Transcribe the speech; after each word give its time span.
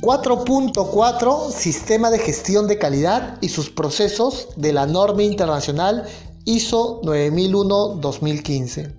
4.4 0.00 1.50
Sistema 1.50 2.10
de 2.10 2.18
gestión 2.18 2.66
de 2.66 2.78
calidad 2.78 3.36
y 3.42 3.50
sus 3.50 3.68
procesos 3.68 4.48
de 4.56 4.72
la 4.72 4.86
norma 4.86 5.22
internacional 5.22 6.06
ISO 6.46 7.02
9001-2015. 7.02 8.94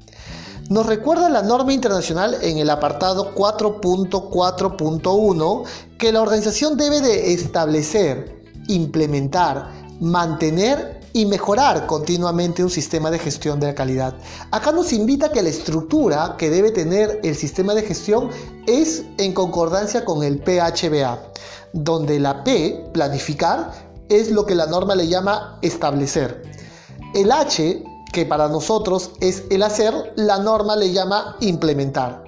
Nos 0.70 0.86
recuerda 0.86 1.28
la 1.28 1.42
norma 1.42 1.74
internacional 1.74 2.38
en 2.44 2.60
el 2.60 2.70
apartado 2.70 3.34
4.4.1 3.34 5.64
que 5.98 6.12
la 6.12 6.22
organización 6.22 6.78
debe 6.78 7.02
de 7.02 7.34
establecer, 7.34 8.44
implementar, 8.68 9.72
mantener 10.00 11.01
y 11.14 11.26
mejorar 11.26 11.86
continuamente 11.88 12.64
un 12.64 12.70
sistema 12.70 13.12
de 13.12 13.20
gestión 13.20 13.60
de 13.60 13.68
la 13.68 13.76
calidad. 13.76 14.14
Acá 14.52 14.72
nos 14.72 14.94
invita 14.94 15.32
que 15.32 15.42
la 15.42 15.50
estructura 15.50 16.36
que 16.38 16.50
debe 16.50 16.72
tener 16.72 17.20
el 17.24 17.36
sistema 17.36 17.74
de 17.74 17.84
gestión 17.84 18.30
es 18.68 19.04
en 19.18 19.34
concordancia 19.34 20.06
con 20.06 20.24
el 20.24 20.40
PHBA, 20.40 21.20
donde 21.74 22.20
la 22.20 22.44
P, 22.44 22.90
planificar, 22.94 23.72
es 24.10 24.32
lo 24.32 24.46
que 24.46 24.56
la 24.56 24.66
norma 24.66 24.96
le 24.96 25.08
llama 25.08 25.58
establecer. 25.62 26.42
El 27.14 27.32
H 27.32 27.84
que 28.12 28.26
para 28.26 28.48
nosotros 28.48 29.12
es 29.20 29.44
el 29.50 29.64
hacer, 29.64 30.14
la 30.16 30.40
norma 30.40 30.76
le 30.76 30.92
llama 30.92 31.38
implementar. 31.40 32.24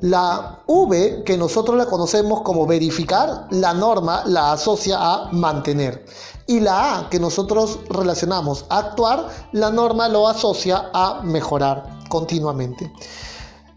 La 0.00 0.62
V, 0.66 1.22
que 1.24 1.36
nosotros 1.36 1.76
la 1.76 1.86
conocemos 1.86 2.42
como 2.42 2.66
verificar, 2.66 3.46
la 3.50 3.72
norma 3.72 4.22
la 4.26 4.52
asocia 4.52 4.98
a 5.00 5.32
mantener. 5.32 6.04
Y 6.46 6.60
la 6.60 6.98
A, 6.98 7.10
que 7.10 7.18
nosotros 7.18 7.78
relacionamos 7.88 8.66
a 8.68 8.78
actuar, 8.78 9.28
la 9.52 9.70
norma 9.70 10.08
lo 10.08 10.28
asocia 10.28 10.90
a 10.92 11.22
mejorar 11.22 11.98
continuamente. 12.08 12.92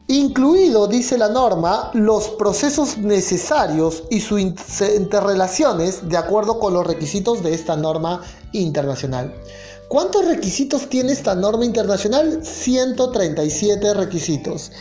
Incluido, 0.07 0.87
dice 0.87 1.19
la 1.19 1.29
norma, 1.29 1.91
los 1.93 2.29
procesos 2.29 2.97
necesarios 2.97 4.03
y 4.09 4.21
sus 4.21 4.41
interrelaciones 4.41 6.09
de 6.09 6.17
acuerdo 6.17 6.59
con 6.59 6.73
los 6.73 6.87
requisitos 6.87 7.43
de 7.43 7.53
esta 7.53 7.75
norma 7.75 8.21
internacional. 8.51 9.35
¿Cuántos 9.87 10.25
requisitos 10.25 10.89
tiene 10.89 11.11
esta 11.11 11.35
norma 11.35 11.65
internacional? 11.65 12.43
137 12.43 13.93
requisitos. 13.93 14.71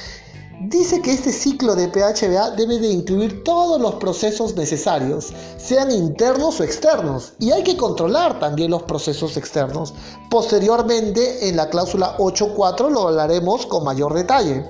Dice 0.60 1.00
que 1.00 1.12
este 1.12 1.30
ciclo 1.30 1.76
de 1.76 1.86
PHBA 1.86 2.50
debe 2.56 2.80
de 2.80 2.88
incluir 2.88 3.44
todos 3.44 3.80
los 3.80 3.94
procesos 3.94 4.56
necesarios, 4.56 5.32
sean 5.56 5.92
internos 5.92 6.58
o 6.58 6.64
externos, 6.64 7.34
y 7.38 7.52
hay 7.52 7.62
que 7.62 7.76
controlar 7.76 8.40
también 8.40 8.72
los 8.72 8.82
procesos 8.82 9.36
externos. 9.36 9.94
Posteriormente, 10.28 11.48
en 11.48 11.56
la 11.56 11.70
cláusula 11.70 12.16
8.4 12.18 12.90
lo 12.90 13.06
hablaremos 13.06 13.66
con 13.66 13.84
mayor 13.84 14.14
detalle. 14.14 14.68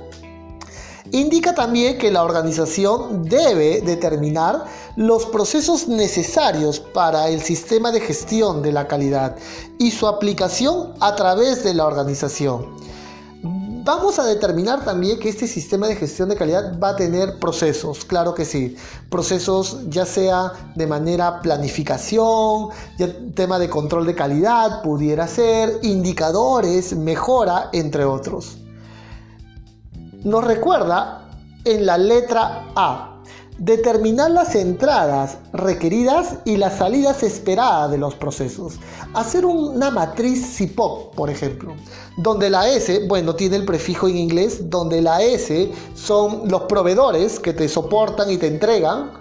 Indica 1.11 1.55
también 1.55 1.97
que 1.97 2.11
la 2.11 2.23
organización 2.23 3.25
debe 3.25 3.81
determinar 3.81 4.67
los 4.97 5.25
procesos 5.25 5.89
necesarios 5.89 6.81
para 6.81 7.31
el 7.31 7.41
sistema 7.41 7.93
de 7.93 8.01
gestión 8.01 8.61
de 8.61 8.73
la 8.73 8.87
calidad 8.87 9.37
y 9.79 9.91
su 9.91 10.07
aplicación 10.07 10.93
a 11.01 11.17
través 11.17 11.65
de 11.65 11.73
la 11.73 11.87
organización. 11.87 12.88
Vamos 13.89 14.19
a 14.19 14.27
determinar 14.27 14.85
también 14.85 15.19
que 15.19 15.31
este 15.31 15.47
sistema 15.47 15.87
de 15.87 15.97
gestión 15.97 16.29
de 16.29 16.37
calidad 16.37 16.79
va 16.79 16.91
a 16.91 16.97
tener 16.97 17.39
procesos, 17.39 18.05
claro 18.05 18.35
que 18.35 18.45
sí, 18.45 18.77
procesos 19.09 19.79
ya 19.89 20.05
sea 20.05 20.53
de 20.75 20.87
manera 20.87 21.41
planificación, 21.41 22.69
tema 23.35 23.59
de 23.59 23.71
control 23.71 24.05
de 24.05 24.15
calidad, 24.15 24.83
pudiera 24.83 25.27
ser, 25.27 25.79
indicadores, 25.81 26.95
mejora, 26.95 27.71
entre 27.73 28.05
otros. 28.05 28.59
Nos 30.23 30.45
recuerda 30.45 31.27
en 31.65 31.87
la 31.87 31.97
letra 31.97 32.67
A 32.77 33.18
determinar 33.59 34.31
las 34.31 34.55
entradas 34.55 35.39
requeridas 35.53 36.37
y 36.45 36.57
las 36.57 36.79
salidas 36.79 37.23
esperadas 37.23 37.91
de 37.91 37.99
los 37.99 38.15
procesos. 38.15 38.75
Hacer 39.15 39.45
una 39.45 39.91
matriz 39.91 40.57
CIPOC, 40.57 41.15
por 41.15 41.29
ejemplo, 41.29 41.75
donde 42.17 42.51
la 42.51 42.69
S, 42.69 43.07
bueno, 43.09 43.35
tiene 43.35 43.57
el 43.57 43.65
prefijo 43.65 44.09
en 44.09 44.17
inglés, 44.17 44.71
donde 44.71 45.03
la 45.03 45.23
S 45.23 45.71
son 45.95 46.49
los 46.49 46.63
proveedores 46.63 47.41
que 47.41 47.53
te 47.53 47.69
soportan 47.69 48.31
y 48.31 48.37
te 48.37 48.47
entregan. 48.47 49.13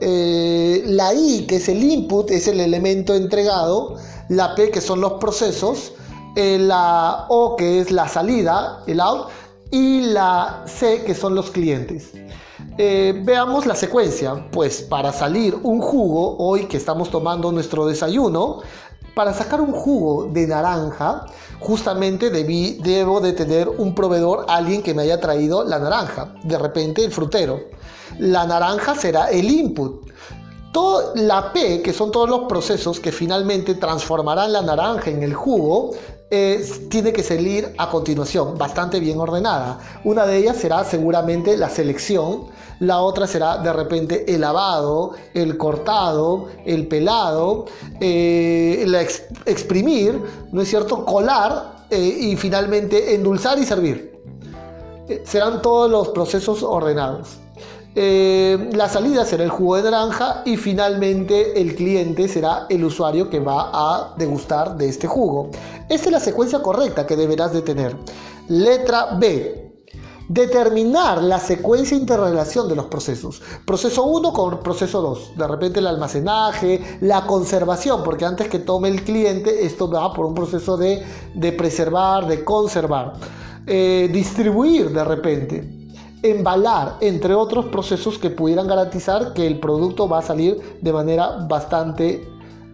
Eh, 0.00 0.82
la 0.86 1.12
I, 1.14 1.46
que 1.46 1.56
es 1.56 1.68
el 1.68 1.82
input, 1.82 2.30
es 2.30 2.48
el 2.48 2.60
elemento 2.60 3.14
entregado. 3.14 3.96
La 4.28 4.54
P, 4.54 4.70
que 4.70 4.80
son 4.80 5.00
los 5.00 5.14
procesos. 5.14 5.92
Eh, 6.34 6.58
la 6.58 7.26
O, 7.28 7.56
que 7.56 7.80
es 7.80 7.90
la 7.90 8.08
salida, 8.08 8.82
el 8.86 9.00
out 9.00 9.28
y 9.72 10.02
la 10.02 10.64
C 10.66 11.02
que 11.04 11.14
son 11.14 11.34
los 11.34 11.50
clientes. 11.50 12.10
Eh, 12.78 13.20
veamos 13.22 13.66
la 13.66 13.74
secuencia, 13.74 14.46
pues 14.50 14.80
para 14.80 15.12
salir 15.12 15.54
un 15.62 15.80
jugo, 15.80 16.38
hoy 16.38 16.64
que 16.64 16.78
estamos 16.78 17.10
tomando 17.10 17.52
nuestro 17.52 17.84
desayuno, 17.86 18.60
para 19.14 19.34
sacar 19.34 19.60
un 19.60 19.72
jugo 19.72 20.30
de 20.32 20.46
naranja, 20.46 21.26
justamente 21.60 22.30
debí, 22.30 22.80
debo 22.82 23.20
de 23.20 23.34
tener 23.34 23.68
un 23.68 23.94
proveedor, 23.94 24.46
alguien 24.48 24.82
que 24.82 24.94
me 24.94 25.02
haya 25.02 25.20
traído 25.20 25.64
la 25.64 25.78
naranja, 25.78 26.34
de 26.44 26.56
repente 26.58 27.04
el 27.04 27.12
frutero. 27.12 27.60
La 28.18 28.46
naranja 28.46 28.94
será 28.94 29.30
el 29.30 29.50
input. 29.50 30.10
Todo, 30.72 31.12
la 31.14 31.52
P, 31.52 31.82
que 31.82 31.92
son 31.92 32.10
todos 32.10 32.30
los 32.30 32.44
procesos 32.48 32.98
que 33.00 33.12
finalmente 33.12 33.74
transformarán 33.74 34.50
la 34.50 34.62
naranja 34.62 35.10
en 35.10 35.22
el 35.22 35.34
jugo, 35.34 35.90
tiene 36.88 37.12
que 37.12 37.22
salir 37.22 37.74
a 37.76 37.90
continuación, 37.90 38.56
bastante 38.56 39.00
bien 39.00 39.20
ordenada. 39.20 39.78
Una 40.02 40.24
de 40.24 40.38
ellas 40.38 40.56
será 40.56 40.82
seguramente 40.82 41.58
la 41.58 41.68
selección, 41.68 42.46
la 42.82 43.00
otra 43.00 43.26
será 43.26 43.58
de 43.58 43.72
repente 43.72 44.24
el 44.34 44.40
lavado, 44.40 45.12
el 45.34 45.58
cortado, 45.58 46.48
el 46.64 46.88
pelado, 46.88 47.66
eh, 48.00 48.84
exprimir, 49.44 50.20
¿no 50.50 50.62
es 50.62 50.68
cierto? 50.68 51.04
Colar 51.04 51.84
eh, 51.90 52.00
y 52.00 52.36
finalmente 52.36 53.14
endulzar 53.14 53.58
y 53.58 53.66
servir. 53.66 54.18
Eh, 55.08 55.22
serán 55.26 55.60
todos 55.60 55.90
los 55.90 56.08
procesos 56.08 56.62
ordenados. 56.62 57.41
Eh, 57.94 58.70
la 58.72 58.88
salida 58.88 59.26
será 59.26 59.44
el 59.44 59.50
jugo 59.50 59.76
de 59.76 59.82
naranja 59.82 60.42
y 60.46 60.56
finalmente 60.56 61.60
el 61.60 61.74
cliente 61.74 62.26
será 62.26 62.66
el 62.70 62.84
usuario 62.84 63.28
que 63.28 63.38
va 63.38 63.70
a 63.72 64.14
degustar 64.16 64.76
de 64.76 64.88
este 64.88 65.06
jugo. 65.06 65.50
Esta 65.90 66.06
es 66.06 66.12
la 66.12 66.20
secuencia 66.20 66.62
correcta 66.62 67.06
que 67.06 67.16
deberás 67.16 67.52
de 67.52 67.60
tener. 67.60 67.96
Letra 68.48 69.16
B. 69.18 69.58
Determinar 70.28 71.22
la 71.22 71.38
secuencia 71.38 71.94
interrelación 71.94 72.66
de 72.66 72.76
los 72.76 72.86
procesos. 72.86 73.42
Proceso 73.66 74.04
1 74.04 74.32
con 74.32 74.60
proceso 74.60 75.02
2. 75.02 75.36
De 75.36 75.46
repente 75.46 75.80
el 75.80 75.86
almacenaje, 75.86 76.98
la 77.02 77.26
conservación, 77.26 78.02
porque 78.02 78.24
antes 78.24 78.48
que 78.48 78.60
tome 78.60 78.88
el 78.88 79.04
cliente, 79.04 79.66
esto 79.66 79.90
va 79.90 80.10
por 80.14 80.24
un 80.24 80.34
proceso 80.34 80.78
de, 80.78 81.04
preservar, 81.58 82.26
de 82.26 82.42
conservar. 82.42 83.12
Eh, 83.66 84.08
distribuir 84.10 84.90
de 84.90 85.04
repente 85.04 85.81
embalar, 86.22 86.96
entre 87.00 87.34
otros 87.34 87.66
procesos 87.66 88.18
que 88.18 88.30
pudieran 88.30 88.66
garantizar 88.66 89.34
que 89.34 89.46
el 89.46 89.58
producto 89.58 90.08
va 90.08 90.18
a 90.18 90.22
salir 90.22 90.78
de 90.80 90.92
manera 90.92 91.46
bastante 91.48 92.26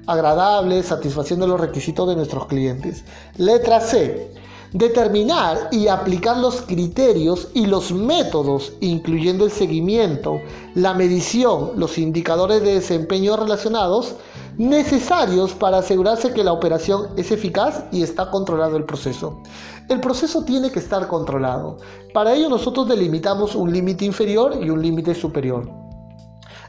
agradable, 0.07 0.83
satisfaciendo 0.83 1.47
los 1.47 1.61
requisitos 1.61 2.09
de 2.09 2.17
nuestros 2.17 2.47
clientes. 2.47 3.05
Letra 3.37 3.81
C. 3.81 4.33
Determinar 4.73 5.69
y 5.73 5.89
aplicar 5.89 6.37
los 6.37 6.61
criterios 6.61 7.49
y 7.55 7.65
los 7.65 7.91
métodos, 7.91 8.75
incluyendo 8.81 9.47
el 9.47 9.51
seguimiento, 9.51 10.41
la 10.75 10.93
medición, 10.93 11.73
los 11.77 11.97
indicadores 11.97 12.63
de 12.63 12.75
desempeño 12.75 13.37
relacionados, 13.37 14.17
necesarios 14.59 15.55
para 15.55 15.79
asegurarse 15.79 16.33
que 16.33 16.43
la 16.43 16.53
operación 16.53 17.09
es 17.17 17.31
eficaz 17.31 17.85
y 17.93 18.03
está 18.03 18.31
controlado 18.31 18.77
el 18.77 18.85
proceso. 18.85 19.41
El 19.89 20.01
proceso 20.01 20.45
tiene 20.45 20.71
que 20.71 20.81
estar 20.81 21.07
controlado. 21.07 21.79
Para 22.13 22.35
ello 22.35 22.49
nosotros 22.49 22.89
delimitamos 22.89 23.55
un 23.55 23.73
límite 23.73 24.05
inferior 24.05 24.59
y 24.61 24.69
un 24.69 24.83
límite 24.83 25.15
superior. 25.15 25.71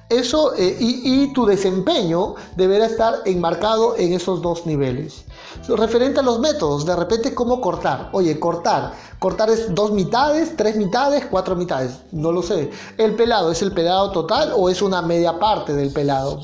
Eso 0.07 0.55
eh, 0.55 0.75
y, 0.79 1.31
tu 1.33 1.45
desempeño 1.45 2.33
deberá 2.55 2.87
estar 2.87 3.15
enmarcado 3.25 3.95
en 3.95 4.13
esos 4.13 4.41
dos 4.41 4.65
niveles. 4.65 5.25
Referente 5.67 6.19
a 6.19 6.23
los 6.23 6.39
métodos, 6.39 6.85
de 6.85 6.95
repente 6.95 7.35
cómo 7.35 7.61
cortar. 7.61 8.09
Oye, 8.11 8.39
cortar. 8.39 8.93
Cortar 9.19 9.51
es 9.51 9.73
dos 9.75 9.91
mitades, 9.91 10.55
tres 10.55 10.77
mitades, 10.77 11.27
cuatro 11.29 11.55
mitades. 11.55 11.99
No 12.11 12.31
lo 12.31 12.41
sé. 12.41 12.71
El 12.97 13.15
pelado 13.15 13.51
es 13.51 13.61
el 13.61 13.71
pelado 13.71 14.11
total 14.11 14.51
o 14.55 14.69
es 14.69 14.81
una 14.81 15.03
media 15.03 15.37
parte 15.37 15.73
del 15.73 15.91
pelado. 15.91 16.43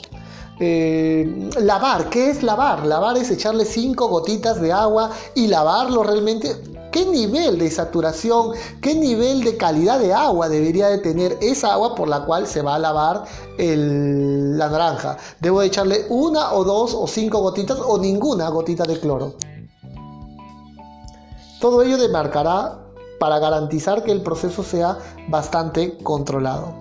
Eh, 0.59 1.49
lavar, 1.59 2.09
¿qué 2.09 2.29
es 2.29 2.41
lavar? 2.41 2.85
Lavar 2.85 3.17
es 3.17 3.29
echarle 3.29 3.65
cinco 3.65 4.07
gotitas 4.07 4.61
de 4.61 4.71
agua 4.71 5.11
y 5.33 5.47
lavarlo 5.47 6.03
realmente. 6.03 6.55
¿Qué 6.91 7.05
nivel 7.05 7.59
de 7.59 7.69
saturación, 7.69 8.53
qué 8.81 8.95
nivel 8.95 9.43
de 9.43 9.57
calidad 9.57 9.99
de 9.99 10.13
agua 10.13 10.47
debería 10.47 10.87
de 10.87 10.99
tener 10.99 11.37
esa 11.41 11.73
agua 11.73 11.93
por 11.93 12.07
la 12.07 12.23
cual 12.23 12.47
se 12.47 12.61
va 12.61 12.75
a 12.75 12.79
lavar 12.79 13.25
la 13.57 14.69
naranja? 14.69 15.17
¿Debo 15.41 15.61
echarle 15.61 16.05
una 16.07 16.53
o 16.53 16.63
dos 16.63 16.93
o 16.93 17.05
cinco 17.05 17.39
gotitas 17.39 17.79
o 17.85 17.97
ninguna 17.97 18.47
gotita 18.47 18.85
de 18.85 18.97
cloro? 18.97 19.33
Todo 21.59 21.81
ello 21.81 21.97
demarcará 21.97 22.79
para 23.19 23.39
garantizar 23.39 24.03
que 24.03 24.13
el 24.13 24.21
proceso 24.21 24.63
sea 24.63 24.97
bastante 25.27 25.97
controlado. 25.97 26.75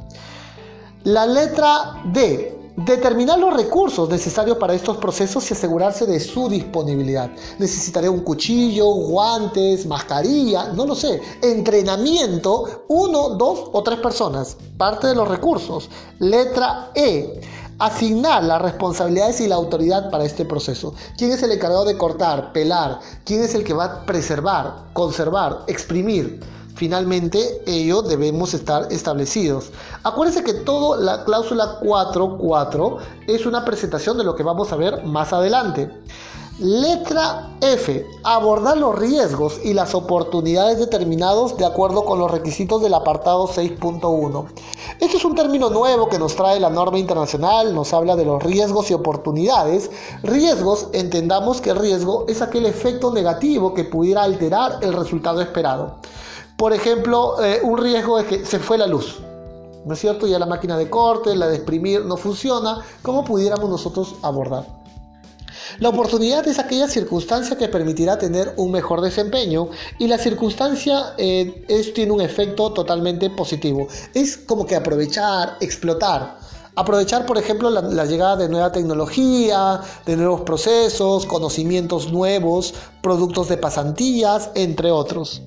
La 1.03 1.27
letra 1.27 2.03
D. 2.13 2.64
Determinar 2.77 3.39
los 3.39 3.55
recursos 3.55 4.09
necesarios 4.09 4.57
para 4.57 4.75
estos 4.75 4.97
procesos 4.97 5.49
y 5.49 5.55
asegurarse 5.55 6.07
de 6.07 6.19
su 6.19 6.49
disponibilidad. 6.49 7.31
Necesitaré 7.61 8.09
un 8.09 8.21
cuchillo, 8.21 8.87
guantes, 8.87 9.87
mascarilla, 9.87 10.73
no 10.73 10.85
lo 10.85 10.97
sé. 10.97 11.21
Entrenamiento, 11.41 12.85
uno, 12.89 13.31
dos 13.31 13.71
o 13.73 13.81
tres 13.85 14.01
personas. 14.01 14.57
Parte 14.77 15.07
de 15.07 15.15
los 15.15 15.29
recursos. 15.29 15.89
Letra 16.19 16.91
E. 16.97 17.41
Asignar 17.79 18.43
las 18.43 18.61
responsabilidades 18.61 19.41
y 19.41 19.47
la 19.47 19.55
autoridad 19.55 20.11
para 20.11 20.25
este 20.25 20.45
proceso. 20.45 20.95
¿Quién 21.17 21.31
es 21.31 21.45
el 21.45 21.53
encargado 21.53 21.85
de 21.85 21.97
cortar, 21.97 22.53
pelar? 22.53 22.99
¿Quién 23.25 23.45
es 23.45 23.55
el 23.55 23.63
que 23.63 23.73
va 23.73 23.85
a 23.85 24.07
preservar, 24.07 24.87
conservar, 24.93 25.61
exprimir? 25.69 26.41
Finalmente, 26.75 27.63
ello 27.67 28.03
debemos 28.03 28.53
estar 28.53 28.93
establecidos. 28.93 29.71
Acuérdense 30.03 30.43
que 30.43 30.55
toda 30.55 30.99
la 30.99 31.25
cláusula 31.25 31.79
4.4 31.81 32.99
es 33.29 33.47
una 33.47 33.65
presentación 33.65 34.19
de 34.19 34.25
lo 34.25 34.35
que 34.35 34.43
vamos 34.43 34.73
a 34.73 34.77
ver 34.77 35.05
más 35.05 35.33
adelante. 35.33 35.91
Letra 36.59 37.51
F. 37.61 38.07
Abordar 38.23 38.77
los 38.77 38.97
riesgos 38.97 39.59
y 39.65 39.73
las 39.73 39.93
oportunidades 39.93 40.79
determinados 40.79 41.57
de 41.57 41.67
acuerdo 41.67 42.05
con 42.05 42.21
los 42.21 42.31
requisitos 42.31 42.81
del 42.81 42.95
apartado 42.95 43.49
6.1. 43.49 44.47
Este 45.01 45.17
es 45.17 45.25
un 45.25 45.35
término 45.35 45.71
nuevo 45.71 46.09
que 46.09 46.19
nos 46.19 46.37
trae 46.37 46.61
la 46.61 46.71
norma 46.71 46.99
internacional, 46.99 47.75
nos 47.75 47.93
habla 47.93 48.15
de 48.15 48.25
los 48.25 48.41
riesgos 48.41 48.89
y 48.91 48.95
oportunidades. 48.95 49.91
Riesgos, 50.23 50.89
entendamos 50.93 51.61
que 51.61 51.75
riesgo 51.75 52.25
es 52.29 52.41
aquel 52.41 52.67
efecto 52.67 53.13
negativo 53.13 53.75
que 53.75 53.83
pudiera 53.83 54.23
alterar 54.23 54.79
el 54.81 54.93
resultado 54.93 55.41
esperado. 55.41 55.97
Por 56.57 56.73
ejemplo, 56.73 57.43
eh, 57.43 57.61
un 57.63 57.79
riesgo 57.79 58.19
es 58.19 58.27
que 58.27 58.45
se 58.47 58.59
fue 58.59 58.79
la 58.79 58.87
luz. 58.87 59.21
¿No 59.85 59.93
es 59.93 60.01
cierto? 60.01 60.27
Ya 60.27 60.39
la 60.39 60.47
máquina 60.47 60.79
de 60.79 60.89
corte, 60.89 61.37
la 61.37 61.49
de 61.49 61.57
exprimir 61.57 62.05
no 62.05 62.17
funciona. 62.17 62.79
¿Cómo 63.03 63.25
pudiéramos 63.25 63.69
nosotros 63.69 64.15
abordar? 64.23 64.65
La 65.79 65.89
oportunidad 65.89 66.47
es 66.47 66.59
aquella 66.59 66.89
circunstancia 66.89 67.57
que 67.57 67.69
permitirá 67.69 68.17
tener 68.19 68.55
un 68.57 68.71
mejor 68.71 69.01
desempeño 69.01 69.69
y 69.99 70.07
la 70.07 70.19
circunstancia 70.19 71.15
eh, 71.19 71.65
tiene 71.95 72.13
un 72.13 72.21
efecto 72.21 72.73
totalmente 72.73 73.29
positivo. 73.31 73.89
Es 74.15 74.37
como 74.37 74.67
que 74.67 74.77
aprovechar, 74.77 75.57
explotar. 75.61 76.39
Aprovechar, 76.77 77.25
por 77.25 77.39
ejemplo, 77.39 77.71
la, 77.71 78.05
llegada 78.05 78.37
de 78.37 78.49
nueva 78.49 78.73
tecnología, 78.73 79.81
de 80.07 80.17
nuevos 80.17 80.41
procesos, 80.41 81.25
conocimientos 81.25 82.13
nuevos, 82.13 82.75
productos 83.01 83.49
de 83.49 83.57
pasantías, 83.57 84.51
entre 84.57 84.91
otros. 84.91 85.41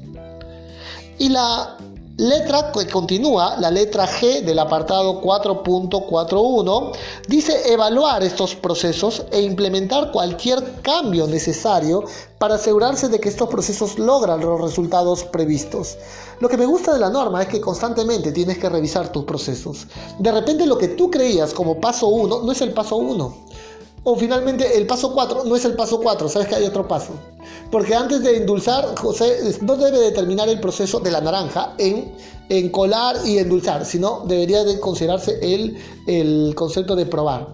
Y 1.20 1.30
la 1.30 1.78
letra 2.18 2.72
que 2.72 2.88
continúa, 2.88 3.58
la 3.60 3.70
letra 3.70 4.08
G 4.08 4.42
del 4.42 4.60
apartado 4.60 5.22
4.41, 5.22 6.92
dice 7.28 7.72
evaluar 7.72 8.24
estos 8.24 8.56
procesos 8.56 9.24
e 9.32 9.42
implementar 9.42 10.12
cualquier 10.12 10.82
cambio 10.82 11.28
necesario 11.28 12.04
para 12.40 12.56
asegurarse 12.56 13.08
de 13.10 13.20
que 13.20 13.30
estos 13.30 13.50
procesos 13.50 14.00
logran 14.00 14.42
los 14.42 14.60
resultados 14.60 15.24
previstos. 15.24 15.98
Lo 16.40 16.50
que 16.50 16.58
me 16.58 16.66
gusta 16.66 16.94
de 16.94 17.00
la 17.00 17.10
norma 17.10 17.42
es 17.44 17.50
que 17.50 17.62
constantemente 17.62 18.32
tienes 18.32 18.58
que 18.58 18.70
revisar 18.70 19.12
tus 19.12 19.26
procesos. 19.26 19.88
De 20.20 20.32
repente 20.32 20.66
lo 20.66 20.78
que 20.78 20.90
tú 20.90 21.12
creías 21.12 21.54
como 21.54 21.80
paso 21.80 22.08
1 22.08 22.42
no 22.44 22.52
es 22.52 22.62
el 22.62 22.74
paso 22.74 22.98
1 22.98 23.48
o 24.10 24.16
finalmente 24.16 24.78
el 24.78 24.88
paso 24.88 25.12
4 25.12 25.44
no 25.44 25.54
es 25.58 25.66
el 25.66 25.74
paso 25.74 26.00
4, 26.00 26.30
sabes 26.30 26.48
que 26.48 26.56
hay 26.56 26.64
otro 26.64 26.88
paso. 26.88 27.12
Porque 27.70 27.94
antes 27.94 28.24
de 28.24 28.38
endulzar, 28.38 28.96
José 28.98 29.58
no 29.64 29.76
debe 29.76 30.00
determinar 30.00 30.48
el 30.48 30.62
proceso 30.62 31.02
de 31.02 31.12
la 31.12 31.20
naranja 31.20 31.74
en, 31.78 32.14
en 32.48 32.70
colar 32.70 33.18
y 33.26 33.38
endulzar, 33.38 33.84
sino 33.84 34.24
debería 34.26 34.64
de 34.64 34.80
considerarse 34.80 35.38
el, 35.42 35.78
el 36.08 36.56
concepto 36.56 36.96
de 36.96 37.06
probar. 37.06 37.50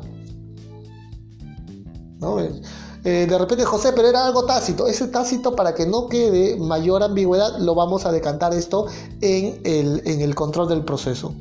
Eh, 3.03 3.25
de 3.27 3.37
repente, 3.39 3.65
José, 3.65 3.91
pero 3.95 4.09
era 4.09 4.23
algo 4.23 4.45
tácito. 4.45 4.85
Ese 4.85 5.07
tácito, 5.07 5.55
para 5.55 5.73
que 5.73 5.87
no 5.87 6.07
quede 6.07 6.55
mayor 6.57 7.01
ambigüedad, 7.01 7.57
lo 7.57 7.73
vamos 7.73 8.05
a 8.05 8.11
decantar 8.11 8.53
esto 8.53 8.85
en 9.21 9.59
el, 9.63 10.03
en 10.05 10.21
el 10.21 10.35
control 10.35 10.69
del 10.69 10.85
proceso. 10.85 11.33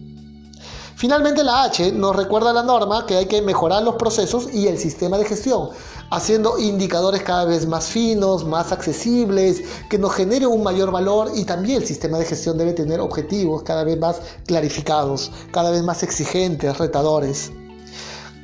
Finalmente 1.02 1.42
la 1.42 1.64
H 1.64 1.90
nos 1.90 2.14
recuerda 2.14 2.52
la 2.52 2.62
norma 2.62 3.06
que 3.06 3.16
hay 3.16 3.26
que 3.26 3.42
mejorar 3.42 3.82
los 3.82 3.96
procesos 3.96 4.46
y 4.54 4.68
el 4.68 4.78
sistema 4.78 5.18
de 5.18 5.24
gestión, 5.24 5.70
haciendo 6.12 6.60
indicadores 6.60 7.24
cada 7.24 7.44
vez 7.44 7.66
más 7.66 7.86
finos, 7.86 8.44
más 8.44 8.70
accesibles, 8.70 9.64
que 9.90 9.98
nos 9.98 10.14
genere 10.14 10.46
un 10.46 10.62
mayor 10.62 10.92
valor 10.92 11.32
y 11.34 11.44
también 11.44 11.78
el 11.82 11.88
sistema 11.88 12.18
de 12.18 12.24
gestión 12.24 12.56
debe 12.56 12.72
tener 12.72 13.00
objetivos 13.00 13.64
cada 13.64 13.82
vez 13.82 13.98
más 13.98 14.20
clarificados, 14.46 15.32
cada 15.50 15.72
vez 15.72 15.82
más 15.82 16.04
exigentes, 16.04 16.78
retadores. 16.78 17.50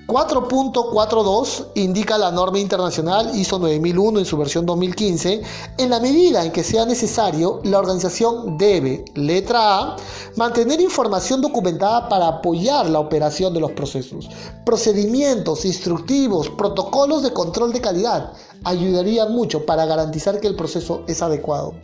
4.42 0.08 1.66
indica 1.74 2.16
la 2.16 2.30
norma 2.30 2.58
internacional 2.58 3.38
ISO 3.38 3.58
9001 3.58 4.20
en 4.20 4.24
su 4.24 4.38
versión 4.38 4.64
2015. 4.64 5.42
En 5.76 5.90
la 5.90 6.00
medida 6.00 6.42
en 6.42 6.50
que 6.50 6.64
sea 6.64 6.86
necesario, 6.86 7.60
la 7.64 7.78
organización 7.78 8.56
debe, 8.56 9.04
letra 9.14 9.80
A, 9.80 9.96
mantener 10.36 10.80
información 10.80 11.42
documentada 11.42 12.08
para 12.08 12.26
apoyar 12.26 12.88
la 12.88 13.00
operación 13.00 13.52
de 13.52 13.60
los 13.60 13.72
procesos. 13.72 14.30
Procedimientos, 14.64 15.66
instructivos, 15.66 16.48
protocolos 16.48 17.22
de 17.22 17.34
control 17.34 17.74
de 17.74 17.82
calidad 17.82 18.32
ayudarían 18.64 19.34
mucho 19.34 19.66
para 19.66 19.84
garantizar 19.84 20.40
que 20.40 20.46
el 20.46 20.56
proceso 20.56 21.02
es 21.06 21.20
adecuado. 21.20 21.74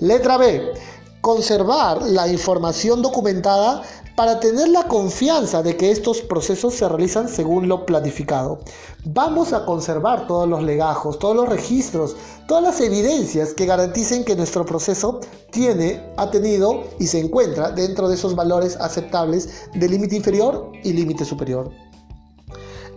Letra 0.00 0.38
B. 0.38 0.72
Conservar 1.20 2.00
la 2.02 2.26
información 2.28 3.02
documentada 3.02 3.82
para 4.16 4.40
tener 4.40 4.68
la 4.68 4.84
confianza 4.84 5.62
de 5.62 5.76
que 5.76 5.90
estos 5.90 6.20
procesos 6.20 6.74
se 6.74 6.88
realizan 6.88 7.28
según 7.28 7.68
lo 7.68 7.86
planificado. 7.86 8.60
Vamos 9.04 9.52
a 9.52 9.64
conservar 9.64 10.26
todos 10.26 10.48
los 10.48 10.62
legajos, 10.62 11.18
todos 11.18 11.36
los 11.36 11.48
registros, 11.48 12.16
todas 12.46 12.62
las 12.62 12.80
evidencias 12.80 13.54
que 13.54 13.66
garanticen 13.66 14.24
que 14.24 14.36
nuestro 14.36 14.64
proceso 14.64 15.20
tiene, 15.50 16.04
ha 16.16 16.30
tenido 16.30 16.84
y 16.98 17.06
se 17.06 17.20
encuentra 17.20 17.70
dentro 17.70 18.08
de 18.08 18.14
esos 18.14 18.34
valores 18.34 18.76
aceptables 18.76 19.68
de 19.74 19.88
límite 19.88 20.16
inferior 20.16 20.70
y 20.82 20.92
límite 20.92 21.24
superior. 21.24 21.70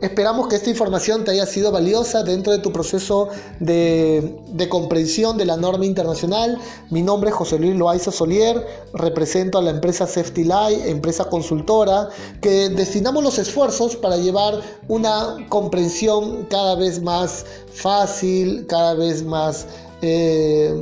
Esperamos 0.01 0.47
que 0.47 0.57
esta 0.57 0.69
información 0.69 1.24
te 1.24 1.31
haya 1.31 1.45
sido 1.45 1.71
valiosa 1.71 2.21
dentro 2.24 2.51
de 2.51 2.59
tu 2.59 2.74
proceso 2.74 3.30
de, 3.62 4.68
comprensión 4.69 5.38
de 5.38 5.45
la 5.45 5.56
norma 5.56 5.86
internacional. 5.86 6.59
Mi 6.89 7.01
nombre 7.01 7.30
es 7.30 7.36
José 7.36 7.57
Luis 7.59 7.75
Loaiza 7.75 8.12
Solier, 8.12 8.65
represento 8.94 9.57
a 9.57 9.61
la 9.61 9.71
empresa 9.71 10.06
Safety 10.06 10.45
empresa 10.85 11.25
consultora, 11.25 12.09
que 12.42 12.69
destinamos 12.69 13.23
los 13.23 13.40
esfuerzos 13.40 13.95
para 13.95 14.18
llevar 14.18 14.61
una 14.90 15.37
comprensión 15.47 16.45
cada 16.49 16.75
vez 16.75 17.02
más 17.02 17.45
fácil, 17.73 18.66
cada 18.68 18.94
vez 18.95 19.23
más... 19.23 19.66
Eh, 20.02 20.73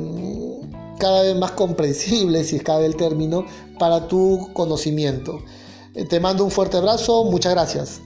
cada 0.98 1.22
vez 1.22 1.36
más 1.36 1.50
comprensible, 1.52 2.44
si 2.44 2.60
cabe 2.60 2.86
el 2.86 2.96
término, 2.96 3.44
para 3.78 4.06
tu 4.06 4.48
conocimiento. 4.52 5.40
Te 6.08 6.20
mando 6.20 6.44
un 6.44 6.50
fuerte 6.50 6.76
abrazo, 6.76 7.24
muchas 7.24 7.52
gracias. 7.52 8.00